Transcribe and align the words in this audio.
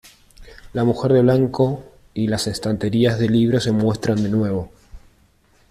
La 0.73 0.83
mujer 0.83 1.13
de 1.13 1.21
blanco 1.21 1.83
y 2.15 2.25
las 2.25 2.47
estanterías 2.47 3.19
de 3.19 3.29
libros 3.29 3.65
se 3.65 3.71
muestran 3.71 4.23
de 4.23 4.29
nuevo. 4.29 4.71